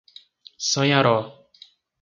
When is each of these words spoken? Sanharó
Sanharó 0.69 1.17